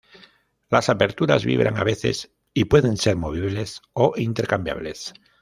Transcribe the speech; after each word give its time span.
Las 0.71 0.89
aperturas 0.89 1.45
vibran 1.45 1.77
a 1.77 1.83
veces 1.83 2.31
y 2.55 2.65
pueden 2.65 2.97
ser 2.97 3.17
movibles 3.17 3.83
o 3.93 4.13
intercambiables. 4.17 5.13